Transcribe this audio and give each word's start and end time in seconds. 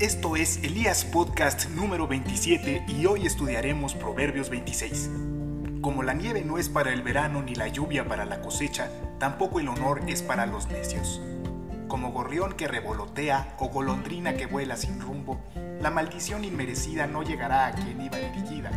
Esto 0.00 0.36
es 0.36 0.58
Elías 0.62 1.04
Podcast 1.04 1.70
número 1.70 2.06
27 2.06 2.84
y 2.86 3.06
hoy 3.06 3.26
estudiaremos 3.26 3.96
Proverbios 3.96 4.48
26. 4.48 5.10
Como 5.80 6.04
la 6.04 6.14
nieve 6.14 6.44
no 6.44 6.56
es 6.56 6.68
para 6.68 6.92
el 6.92 7.02
verano 7.02 7.42
ni 7.42 7.56
la 7.56 7.66
lluvia 7.66 8.06
para 8.06 8.24
la 8.24 8.40
cosecha, 8.40 8.92
tampoco 9.18 9.58
el 9.58 9.66
honor 9.66 10.02
es 10.06 10.22
para 10.22 10.46
los 10.46 10.68
necios. 10.68 11.20
Como 11.88 12.12
gorrión 12.12 12.52
que 12.52 12.68
revolotea 12.68 13.56
o 13.58 13.70
golondrina 13.70 14.34
que 14.34 14.46
vuela 14.46 14.76
sin 14.76 15.00
rumbo, 15.00 15.40
la 15.80 15.90
maldición 15.90 16.44
inmerecida 16.44 17.08
no 17.08 17.24
llegará 17.24 17.66
a 17.66 17.72
quien 17.72 18.00
iba 18.00 18.18
dirigida. 18.18 18.70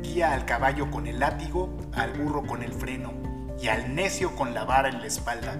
Guía 0.00 0.32
al 0.32 0.46
caballo 0.46 0.90
con 0.90 1.06
el 1.06 1.20
látigo, 1.20 1.68
al 1.92 2.14
burro 2.14 2.42
con 2.46 2.62
el 2.62 2.72
freno 2.72 3.12
y 3.60 3.68
al 3.68 3.94
necio 3.94 4.34
con 4.34 4.54
la 4.54 4.64
vara 4.64 4.88
en 4.88 5.00
la 5.00 5.08
espalda. 5.08 5.58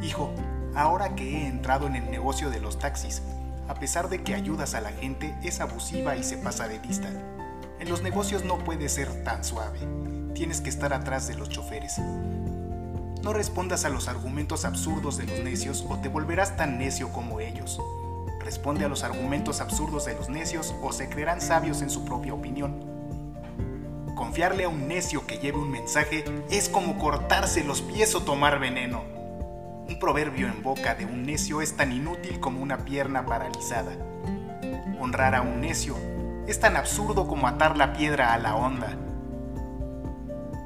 Hijo, 0.00 0.32
ahora 0.76 1.16
que 1.16 1.38
he 1.38 1.46
entrado 1.48 1.88
en 1.88 1.96
el 1.96 2.08
negocio 2.08 2.50
de 2.50 2.60
los 2.60 2.78
taxis, 2.78 3.20
a 3.70 3.74
pesar 3.74 4.08
de 4.08 4.24
que 4.24 4.34
ayudas 4.34 4.74
a 4.74 4.80
la 4.80 4.90
gente, 4.90 5.32
es 5.44 5.60
abusiva 5.60 6.16
y 6.16 6.24
se 6.24 6.36
pasa 6.36 6.66
de 6.66 6.80
lista. 6.80 7.08
En 7.78 7.88
los 7.88 8.02
negocios 8.02 8.44
no 8.44 8.58
puede 8.58 8.88
ser 8.88 9.22
tan 9.22 9.44
suave. 9.44 9.78
Tienes 10.34 10.60
que 10.60 10.68
estar 10.68 10.92
atrás 10.92 11.28
de 11.28 11.36
los 11.36 11.50
choferes. 11.50 12.00
No 13.22 13.32
respondas 13.32 13.84
a 13.84 13.88
los 13.88 14.08
argumentos 14.08 14.64
absurdos 14.64 15.18
de 15.18 15.26
los 15.26 15.38
necios 15.44 15.86
o 15.88 15.98
te 15.98 16.08
volverás 16.08 16.56
tan 16.56 16.78
necio 16.78 17.12
como 17.12 17.38
ellos. 17.38 17.80
Responde 18.40 18.84
a 18.86 18.88
los 18.88 19.04
argumentos 19.04 19.60
absurdos 19.60 20.04
de 20.04 20.16
los 20.16 20.28
necios 20.28 20.74
o 20.82 20.92
se 20.92 21.08
creerán 21.08 21.40
sabios 21.40 21.80
en 21.80 21.90
su 21.90 22.04
propia 22.04 22.34
opinión. 22.34 22.74
Confiarle 24.16 24.64
a 24.64 24.68
un 24.68 24.88
necio 24.88 25.28
que 25.28 25.38
lleve 25.38 25.58
un 25.58 25.70
mensaje 25.70 26.24
es 26.50 26.68
como 26.68 26.98
cortarse 26.98 27.62
los 27.62 27.82
pies 27.82 28.16
o 28.16 28.22
tomar 28.22 28.58
veneno. 28.58 29.19
Un 29.90 29.98
proverbio 29.98 30.46
en 30.46 30.62
boca 30.62 30.94
de 30.94 31.04
un 31.04 31.26
necio 31.26 31.60
es 31.60 31.76
tan 31.76 31.90
inútil 31.90 32.38
como 32.38 32.62
una 32.62 32.84
pierna 32.84 33.26
paralizada. 33.26 33.90
Honrar 35.00 35.34
a 35.34 35.42
un 35.42 35.60
necio 35.60 35.96
es 36.46 36.60
tan 36.60 36.76
absurdo 36.76 37.26
como 37.26 37.48
atar 37.48 37.76
la 37.76 37.92
piedra 37.92 38.32
a 38.32 38.38
la 38.38 38.54
onda. 38.54 38.96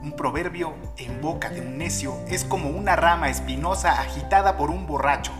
Un 0.02 0.12
proverbio 0.14 0.74
en 0.98 1.22
boca 1.22 1.48
de 1.48 1.62
un 1.62 1.78
necio 1.78 2.14
es 2.28 2.44
como 2.44 2.68
una 2.68 2.96
rama 2.96 3.30
espinosa 3.30 3.98
agitada 3.98 4.58
por 4.58 4.68
un 4.68 4.86
borracho. 4.86 5.32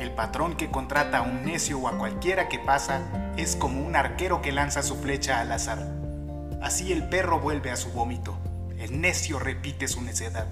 El 0.00 0.10
patrón 0.16 0.56
que 0.56 0.72
contrata 0.72 1.18
a 1.18 1.22
un 1.22 1.44
necio 1.44 1.78
o 1.78 1.86
a 1.86 1.96
cualquiera 1.96 2.48
que 2.48 2.58
pasa 2.58 3.02
es 3.36 3.54
como 3.54 3.80
un 3.80 3.94
arquero 3.94 4.42
que 4.42 4.50
lanza 4.50 4.82
su 4.82 4.96
flecha 4.96 5.38
al 5.38 5.52
azar. 5.52 5.86
Así 6.60 6.92
el 6.92 7.08
perro 7.08 7.38
vuelve 7.38 7.70
a 7.70 7.76
su 7.76 7.92
vómito. 7.92 8.36
El 8.76 9.00
necio 9.00 9.38
repite 9.38 9.86
su 9.86 10.02
necedad. 10.02 10.48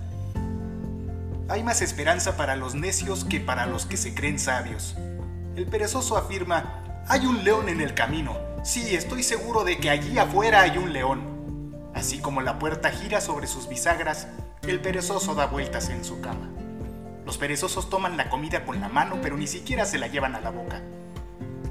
Hay 1.48 1.62
más 1.62 1.82
esperanza 1.82 2.36
para 2.36 2.56
los 2.56 2.74
necios 2.74 3.24
que 3.24 3.40
para 3.40 3.66
los 3.66 3.86
que 3.86 3.96
se 3.96 4.14
creen 4.14 4.38
sabios. 4.38 4.96
El 5.56 5.66
perezoso 5.66 6.16
afirma, 6.16 7.04
hay 7.08 7.26
un 7.26 7.44
león 7.44 7.68
en 7.68 7.80
el 7.80 7.94
camino. 7.94 8.36
Sí, 8.62 8.94
estoy 8.94 9.22
seguro 9.22 9.64
de 9.64 9.78
que 9.78 9.90
allí 9.90 10.18
afuera 10.18 10.62
hay 10.62 10.78
un 10.78 10.92
león. 10.92 11.90
Así 11.94 12.20
como 12.20 12.40
la 12.40 12.58
puerta 12.58 12.90
gira 12.90 13.20
sobre 13.20 13.46
sus 13.46 13.68
bisagras, 13.68 14.28
el 14.62 14.80
perezoso 14.80 15.34
da 15.34 15.46
vueltas 15.46 15.88
en 15.90 16.04
su 16.04 16.20
cama. 16.20 16.48
Los 17.26 17.38
perezosos 17.38 17.90
toman 17.90 18.16
la 18.16 18.30
comida 18.30 18.64
con 18.64 18.80
la 18.80 18.88
mano, 18.88 19.18
pero 19.20 19.36
ni 19.36 19.46
siquiera 19.46 19.84
se 19.84 19.98
la 19.98 20.06
llevan 20.06 20.34
a 20.34 20.40
la 20.40 20.50
boca. 20.50 20.80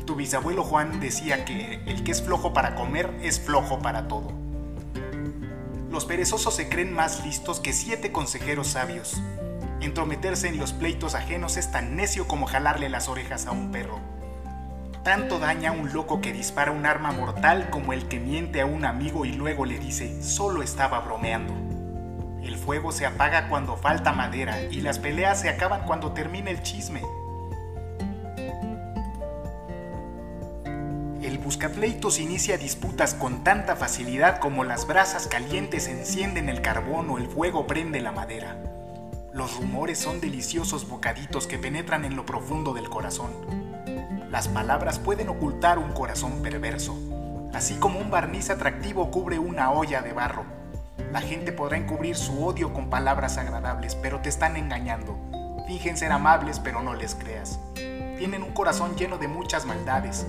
Tu 0.05 0.15
bisabuelo 0.15 0.63
Juan 0.63 0.99
decía 0.99 1.45
que 1.45 1.81
el 1.85 2.03
que 2.03 2.11
es 2.11 2.21
flojo 2.21 2.53
para 2.53 2.75
comer 2.75 3.09
es 3.21 3.39
flojo 3.39 3.79
para 3.79 4.07
todo. 4.07 4.31
Los 5.89 6.05
perezosos 6.05 6.55
se 6.55 6.69
creen 6.69 6.93
más 6.93 7.25
listos 7.25 7.59
que 7.59 7.73
siete 7.73 8.11
consejeros 8.11 8.67
sabios. 8.67 9.21
Entrometerse 9.81 10.47
en 10.47 10.59
los 10.59 10.73
pleitos 10.73 11.15
ajenos 11.15 11.57
es 11.57 11.71
tan 11.71 11.95
necio 11.95 12.27
como 12.27 12.45
jalarle 12.45 12.87
las 12.87 13.09
orejas 13.09 13.47
a 13.47 13.51
un 13.51 13.71
perro. 13.71 13.99
Tanto 15.03 15.39
daña 15.39 15.71
a 15.71 15.73
un 15.73 15.91
loco 15.91 16.21
que 16.21 16.31
dispara 16.31 16.71
un 16.71 16.85
arma 16.85 17.11
mortal 17.11 17.71
como 17.71 17.91
el 17.91 18.07
que 18.07 18.19
miente 18.19 18.61
a 18.61 18.67
un 18.67 18.85
amigo 18.85 19.25
y 19.25 19.31
luego 19.31 19.65
le 19.65 19.79
dice, 19.79 20.21
solo 20.21 20.61
estaba 20.61 20.99
bromeando. 20.99 21.55
El 22.43 22.57
fuego 22.57 22.91
se 22.91 23.07
apaga 23.07 23.49
cuando 23.49 23.75
falta 23.75 24.13
madera 24.13 24.61
y 24.61 24.81
las 24.81 24.99
peleas 24.99 25.41
se 25.41 25.49
acaban 25.49 25.87
cuando 25.87 26.11
termina 26.11 26.51
el 26.51 26.61
chisme. 26.61 27.01
El 31.23 31.39
buscapleitos 31.39 32.19
inicia 32.19 32.59
disputas 32.59 33.15
con 33.15 33.43
tanta 33.43 33.75
facilidad 33.75 34.37
como 34.37 34.63
las 34.63 34.85
brasas 34.85 35.25
calientes 35.25 35.87
encienden 35.87 36.49
el 36.49 36.61
carbón 36.61 37.09
o 37.09 37.17
el 37.17 37.25
fuego 37.27 37.65
prende 37.65 37.99
la 37.99 38.11
madera. 38.11 38.57
Los 39.33 39.55
rumores 39.55 39.97
son 39.97 40.19
deliciosos 40.19 40.89
bocaditos 40.89 41.47
que 41.47 41.57
penetran 41.57 42.03
en 42.03 42.17
lo 42.17 42.25
profundo 42.25 42.73
del 42.73 42.89
corazón. 42.89 43.31
Las 44.29 44.49
palabras 44.49 44.99
pueden 44.99 45.29
ocultar 45.29 45.79
un 45.79 45.93
corazón 45.93 46.41
perverso, 46.41 46.97
así 47.53 47.75
como 47.75 47.99
un 48.01 48.11
barniz 48.11 48.49
atractivo 48.49 49.09
cubre 49.09 49.39
una 49.39 49.71
olla 49.71 50.01
de 50.01 50.11
barro. 50.11 50.43
La 51.13 51.21
gente 51.21 51.53
podrá 51.53 51.77
encubrir 51.77 52.17
su 52.17 52.43
odio 52.43 52.73
con 52.73 52.89
palabras 52.89 53.37
agradables, 53.37 53.95
pero 53.95 54.19
te 54.19 54.27
están 54.27 54.57
engañando. 54.57 55.17
Fingen 55.65 55.95
ser 55.95 56.11
amables, 56.11 56.59
pero 56.59 56.81
no 56.81 56.93
les 56.93 57.15
creas. 57.15 57.57
Tienen 58.17 58.43
un 58.43 58.51
corazón 58.51 58.97
lleno 58.97 59.17
de 59.17 59.29
muchas 59.29 59.65
maldades. 59.65 60.27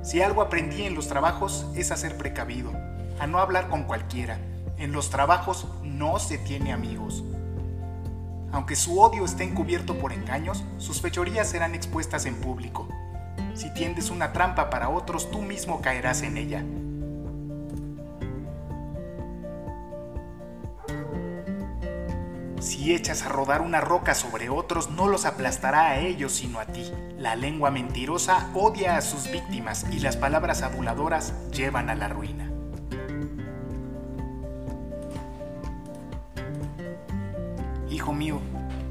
Si 0.00 0.22
algo 0.22 0.40
aprendí 0.40 0.84
en 0.84 0.94
los 0.94 1.08
trabajos 1.08 1.66
es 1.74 1.90
a 1.90 1.98
ser 1.98 2.16
precavido, 2.16 2.72
a 3.20 3.26
no 3.26 3.38
hablar 3.38 3.68
con 3.68 3.84
cualquiera. 3.84 4.38
En 4.78 4.92
los 4.92 5.10
trabajos 5.10 5.68
no 5.82 6.18
se 6.18 6.38
tiene 6.38 6.72
amigos. 6.72 7.22
Aunque 8.54 8.76
su 8.76 9.00
odio 9.00 9.24
esté 9.24 9.42
encubierto 9.42 9.98
por 9.98 10.12
engaños, 10.12 10.62
sus 10.78 11.00
fechorías 11.00 11.50
serán 11.50 11.74
expuestas 11.74 12.24
en 12.24 12.36
público. 12.36 12.86
Si 13.52 13.74
tiendes 13.74 14.10
una 14.10 14.32
trampa 14.32 14.70
para 14.70 14.90
otros, 14.90 15.28
tú 15.28 15.42
mismo 15.42 15.82
caerás 15.82 16.22
en 16.22 16.36
ella. 16.36 16.64
Si 22.60 22.94
echas 22.94 23.24
a 23.24 23.28
rodar 23.28 23.60
una 23.60 23.80
roca 23.80 24.14
sobre 24.14 24.48
otros, 24.50 24.88
no 24.88 25.08
los 25.08 25.24
aplastará 25.24 25.88
a 25.88 25.98
ellos 25.98 26.32
sino 26.32 26.60
a 26.60 26.66
ti. 26.66 26.92
La 27.18 27.34
lengua 27.34 27.72
mentirosa 27.72 28.50
odia 28.54 28.96
a 28.96 29.02
sus 29.02 29.28
víctimas 29.32 29.84
y 29.90 29.98
las 29.98 30.16
palabras 30.16 30.62
aduladoras 30.62 31.34
llevan 31.50 31.90
a 31.90 31.96
la 31.96 32.06
ruina. 32.06 32.53
Hijo 37.94 38.12
mío, 38.12 38.40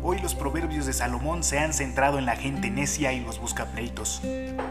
hoy 0.01 0.17
los 0.21 0.33
proverbios 0.33 0.85
de 0.85 0.93
Salomón 0.93 1.43
se 1.43 1.59
han 1.59 1.73
centrado 1.73 2.19
en 2.19 2.25
la 2.25 2.37
gente 2.37 2.71
necia 2.71 3.11
y 3.11 3.19
los 3.19 3.37
buscapleitos. 3.37 4.21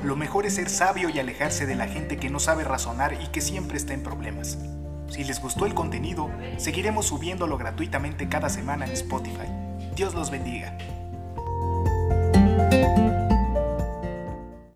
Lo 0.03 0.17
mejor 0.17 0.47
es 0.47 0.55
ser 0.55 0.71
sabio 0.71 1.11
y 1.11 1.19
alejarse 1.19 1.67
de 1.67 1.75
la 1.75 1.87
gente 1.87 2.17
que 2.17 2.31
no 2.31 2.41
sabe 2.41 2.65
razonar 2.65 3.13
y 3.13 3.27
que 3.27 3.43
siempre 3.43 3.77
está 3.77 3.93
en 3.93 4.03
problemas. 4.03 4.57
Si 5.11 5.23
les 5.23 5.39
gustó 5.39 5.67
el 5.67 5.75
contenido, 5.75 6.31
seguiremos 6.57 7.09
subiéndolo 7.09 7.59
gratuitamente 7.59 8.31
cada 8.31 8.49
semana 8.49 8.87
en 8.87 8.93
Spotify. 8.93 9.53
Dios 9.95 10.15
los 10.15 10.31
bendiga. 10.31 10.79